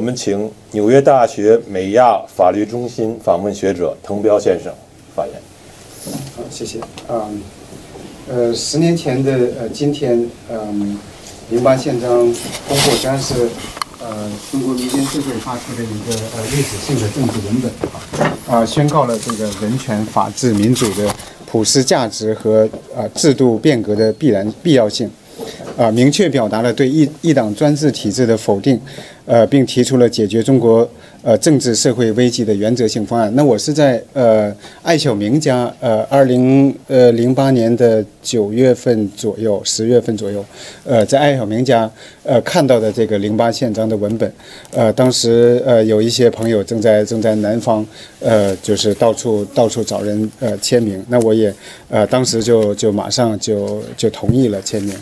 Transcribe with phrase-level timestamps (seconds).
[0.00, 4.72] 我们请纽约大学美亚法律中心访问学者滕彪先生
[5.14, 5.34] 发言。
[6.34, 6.80] 好，谢谢。
[7.06, 7.42] 嗯，
[8.26, 9.30] 呃，十年前的
[9.60, 10.98] 呃今天，嗯，
[11.50, 12.10] 零八宪章
[12.66, 13.46] 通过，将是
[14.00, 17.70] 呃中国民间社会发出的一个呃历史性的政治文本
[18.48, 25.10] 啊，宣告了这个人权、法治、民主的普世价值和啊制度变革的必然必要性。
[25.80, 28.78] 啊，明确表达了对一一党专制体制的否定，
[29.24, 30.86] 呃，并提出了解决中国
[31.22, 33.32] 呃政治社会危机的原则性方案。
[33.34, 40.44] 那我是在呃艾晓明家，呃，二零呃零八年的九月份左右，十月份左右，
[40.84, 41.90] 呃，在艾晓明家
[42.22, 44.32] 呃看到的这个零八宪章的文本，
[44.72, 47.86] 呃，当时呃有一些朋友正在正在南方，
[48.20, 51.52] 呃，就是到处到处找人呃签名，那我也
[51.88, 54.94] 呃当时就就马上就就同意了签名。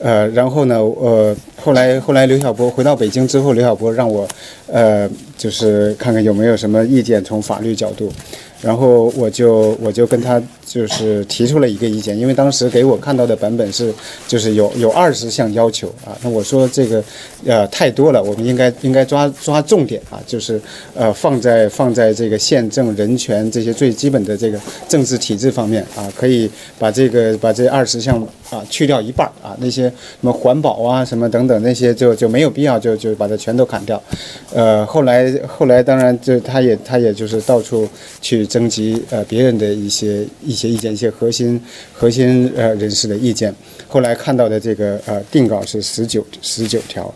[0.00, 4.28] 呃，然后呢，呃，后来后来刘晓波回到北京之后，刘晓波让我，
[4.70, 8.12] 呃，就是看看有没有什么意见，从法律角度。
[8.60, 13.94] 然后我就我就跟他就是提出了一个意见，因为当时给我看到的版本是
[14.26, 17.00] 就是有有二十项要求啊，那我说这个
[17.46, 20.60] 呃太多了，我们应该应该抓抓重点啊，就是
[20.92, 24.58] 呃放在放在这个宪政、人权这些最基本的这个
[24.88, 34.02] 政治体制方面啊，可以把这个把这二十项啊去掉一半啊，那些什么环保啊什么等等那些就就没有必要就就把它全都砍掉，
[34.52, 37.88] 呃后来后来当然就他也他也就是到处
[38.20, 38.48] 去。
[38.48, 41.60] 征集呃别人的一些一些意见，一些核心
[41.92, 43.54] 核心呃人士的意见。
[43.86, 47.14] 后来看到的这个呃定稿是十九十九条，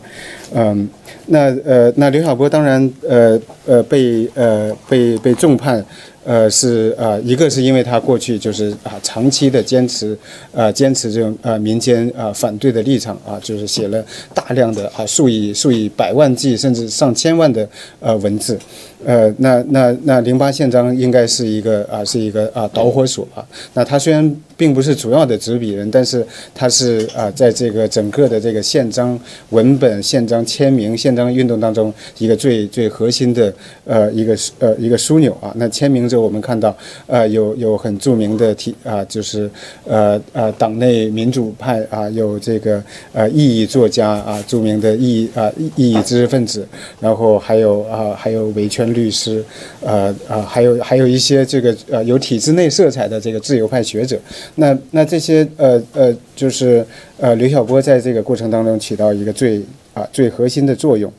[0.52, 0.86] 嗯，
[1.26, 5.82] 那呃那刘晓波当然呃呃被呃被被重判。
[6.24, 10.16] 呃，是呃，一个是因为他过去就是啊，长期的坚持，
[10.52, 18.58] 呃，坚持这种呃民间呃反对的立场啊，就是写了大量的啊数以数以百万计甚至上千万的呃文字，
[19.04, 23.44] 呃，那那那零八宪章应该是一个啊是一个啊导火索啊，
[23.74, 26.24] 那他虽然并不是主要的执笔人，但是
[26.54, 29.18] 他是啊在这个整个的这个宪章
[29.50, 33.52] 文本、宪章签名、宪章运动当中一个最最核心的
[33.84, 36.08] 呃一个呃一个枢纽啊，那签名。
[36.08, 39.50] 之后我们看到，呃，有有很著名的体啊，就是
[39.84, 46.66] 呃呃党内民主派啊，有这个呃异议作家啊，著名的异啊异议知识分子，
[47.00, 49.42] 然后还有啊还有维权律师，
[49.80, 54.18] 呃啊还有还有一些这个呃有体制内色彩的这个自由派学者，
[54.56, 56.84] 那那这些呃呃就是
[57.18, 59.62] 呃刘晓波在这个过程当中起到一个最
[59.94, 61.12] 啊最核心的作用，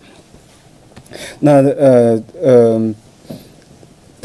[1.40, 2.94] 那呃呃。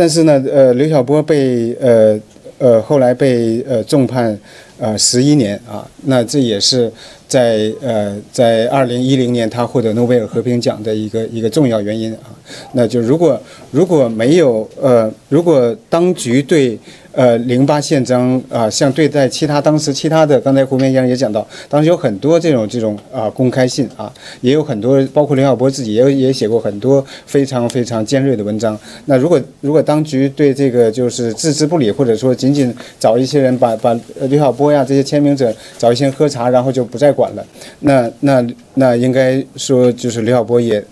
[0.01, 2.17] 但是呢，呃，刘晓波被呃
[2.59, 4.39] 呃后来被呃重判
[4.79, 6.89] 呃十一年啊，那这也是
[7.27, 12.31] 在呃在二零一零年他获得诺贝尔和平奖的一个一个重要原因啊。
[12.75, 13.43] 那就如果
[13.73, 16.79] 如果没有呃如果当局对
[17.19, 24.09] 呃，零八宪章啊，像对待其他当时其他的，刚才胡先生也讲到，当时有很多这种这种啊公开信啊，
[24.41, 28.79] 也有很多，包括刘晓波自己也也写过很多非常非常尖锐的文章。
[29.07, 37.45] 那如果如果当局对这个就是置之不理，或者说仅仅找一些人把把刘晓波呀这些签名者找一些人喝茶，然后就不再管了，
[37.81, 40.85] 那那那应该说就是刘晓波也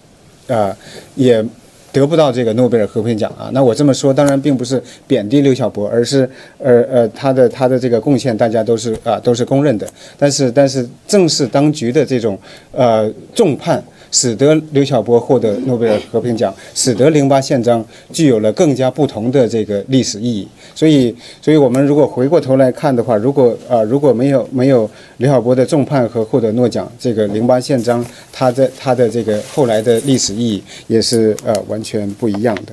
[0.48, 0.76] 啊
[1.14, 1.46] 也。
[1.92, 3.50] 得不到这个诺贝尔和平奖啊？
[3.52, 9.86] 那我这么说当然并不是贬低刘晓波，而是呃呃他的他的这个贡献大家都是啊都是公认的。
[10.18, 12.38] 但是但是正是当局的这种
[12.72, 13.82] 呃重判。
[14.10, 20.46] 使得刘晓波获得诺贝尔和平奖，使得零八宪章具有了更加不同的这个历史意义。
[20.74, 32.72] 所以，所以我们如果回过头来看的话，如果啊如果没有没有刘晓波的重判和获得诺奖，这个零八宪章它的它的这个后来的历史意义也是呃完全不一样的，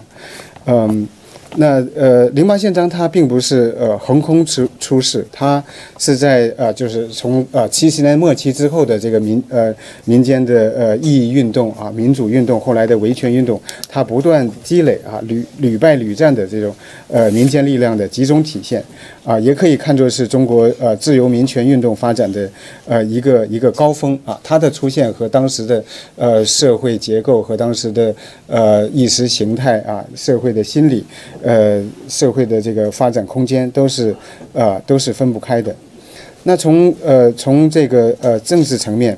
[0.65, 1.07] 嗯。
[1.57, 5.63] 那呃，零八宪章它并不是呃横空出出世，它
[5.99, 9.73] 是在呃就是从呃七十年末期之后的这个民呃
[10.05, 16.73] 民间的呃异议运动啊民主运动后来的维权运动，它不断积累啊屡屡败屡战的这种
[17.07, 18.83] 呃民间力量的集中体现
[19.23, 22.49] 啊，也可以看作是中国呃自由民权运动发展的
[22.87, 25.83] 呃一个一个高峰啊，它的出现和当时的
[26.15, 28.13] 呃社会结构和当时的
[28.47, 31.05] 呃意识形态啊社会的心理。
[31.43, 34.15] 呃，社会的这个发展空间都是，
[34.53, 35.75] 呃，都是分不开的。
[36.43, 39.17] 那从呃从这个呃政治层面，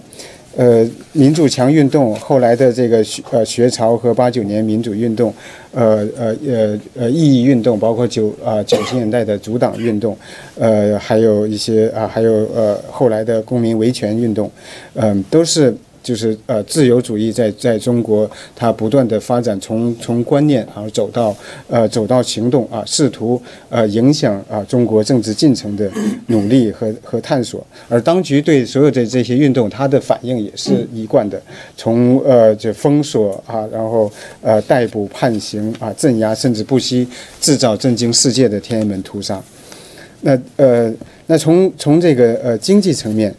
[0.57, 0.83] 呃
[1.13, 5.33] 民主强运动后来的这个学呃学潮和八九年民主运动，
[5.71, 10.17] 呃呃呃呃异议运动，包括九啊九十年代的阻挡运动，
[10.57, 14.49] 呃还有一些啊还有呃后来的公民维权运动，
[14.95, 15.75] 嗯都是。
[16.05, 21.35] 就是呃自由主义在在中国它不断的发展，从从观念啊走到
[21.67, 25.89] 呃走到行动啊，试图呃影响啊中国政治进程的
[26.27, 27.65] 努力和和探索。
[27.89, 31.41] 而当局对所有的这些运动，它的反应也是一贯的，
[31.75, 34.11] 从呃这封锁啊，然后
[34.41, 37.07] 呃逮捕、判刑啊、镇压，甚至不惜
[37.41, 39.41] 制造震惊世界的天安门屠杀。
[40.21, 40.93] 那呃，
[41.27, 43.33] 那从从这个呃经济层面，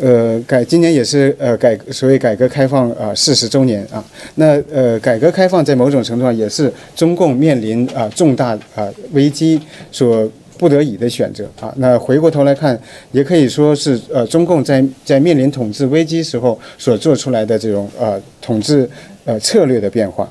[0.00, 4.02] 呃改今年也是呃改所谓改革开放啊四十周年啊，
[4.36, 9.60] 那呃改革开放在某种程度上也是中共面临啊重大啊危机
[9.92, 11.72] 所不得已的选择啊。
[11.76, 12.78] 那回过头来看，
[13.12, 18.88] 也可以说是呃中共在在面临统治危机时候所做出来的这种呃统治
[19.24, 20.28] 呃策略的变化。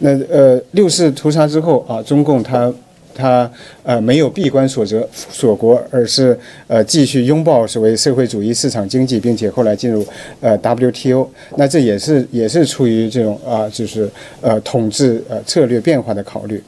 [0.00, 2.72] 那呃六四屠杀之后啊，中共它。
[3.16, 3.50] 他
[3.82, 10.06] 呃没有闭关锁则锁国，而是呃继续拥抱所谓社会主义市场经济，并且后来进入
[10.40, 11.26] 呃 WTO。
[11.56, 14.08] 那这也是也是出于这种啊，就是
[14.40, 16.62] 呃统治呃策略变化的考虑。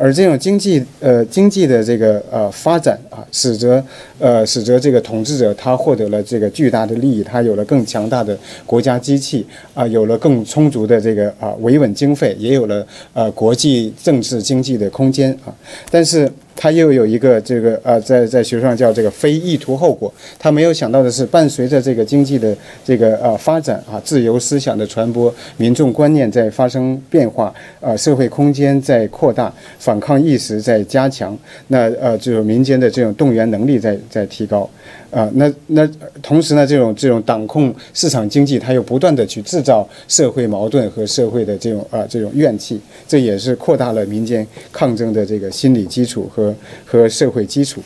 [0.00, 3.84] 而这种经济呃经济的这个呃发展啊，使得
[4.18, 15.52] 呃使得这个统治者他获得了这个巨大的利益，他有了更强大的国家机器啊，有了更充足的这个啊维稳经费，也有了呃国际政治经济的空间啊，
[15.90, 16.26] 但是。
[16.60, 20.12] 他又有一个这个呃，在在学术上叫这个非意图后果。
[20.38, 22.54] 他没有想到的是，伴随着这个经济的
[22.84, 31.34] 这个呃发展啊，自由思想的传播，民众观念在发生变化，呃，社会空间在扩大，反抗意识在加强，
[31.68, 34.68] 那呃，就是民间的这种动员能力在在提高。
[35.10, 35.88] 啊，那那
[36.22, 46.49] 同时呢，这种这种党控市场经济，它又不断的去制造社会矛盾和社会的这种啊这种怨气，这也是扩大了民间抗争的这个心理基础和
[46.84, 47.82] 和社会基础。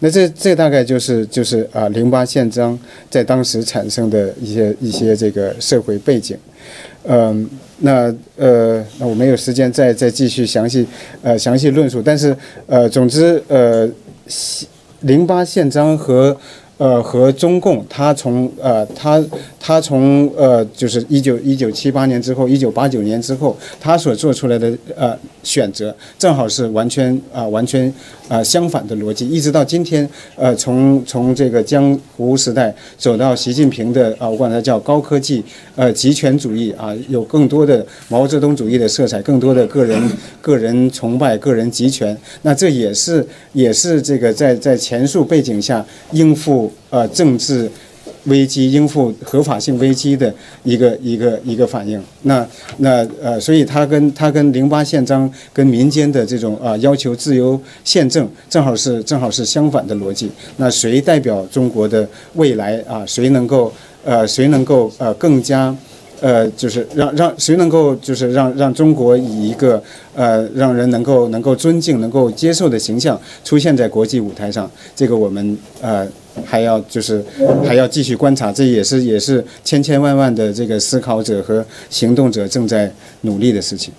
[0.00, 2.78] 那这这大概就是就是啊零八宪章
[3.08, 6.36] 在当时产生的一些一些这个社会背景。
[7.04, 7.48] 嗯，
[7.78, 10.86] 那呃那我没有时间再再继续详细
[11.22, 12.36] 呃详细论述，但是
[12.66, 13.88] 呃总之呃
[15.00, 16.36] 零八宪章和
[16.78, 19.22] 呃，和中共，他从呃，他
[19.66, 27.92] 他从呃，就是一九一九七八年之后，一九八九年之后，他所做出来的呃选择，正好是完全啊，完全
[28.28, 29.28] 啊相反的逻辑。
[29.28, 35.42] 一直到今天，呃，从从这个江湖时代走到习近平的啊，我管它叫高科技
[35.74, 40.00] 呃集权主义啊，有更多的毛泽东主义的色彩，更多的个人
[40.40, 42.16] 个人崇拜、个人集权。
[42.42, 46.70] 那这也是也是这个在在前述背景下应付。
[46.88, 47.68] 呃，政治
[48.26, 50.32] 危机应付合法性危机的
[50.62, 52.02] 一个一个一个反应。
[52.22, 52.46] 那
[52.78, 60.30] 那呃，所以它跟它跟零八宪章跟民间的这种啊要求自由宪政正好是正好是相反的逻辑。
[60.56, 63.04] 那谁代表中国的未来啊？
[63.06, 63.72] 谁能够
[64.04, 65.74] 呃谁能够呃更加？
[66.22, 69.82] 呃，就是让让谁能够就是让让中国以一个
[70.14, 76.08] 呃让人能够能够尊敬、能够接受的形象出现在国际舞台上，这个我们呃
[76.44, 77.24] 还要就是
[77.64, 82.92] 还要继续观察，这也是也是千千万万的这个思考者和行动者正在
[83.22, 83.92] 努力的事情。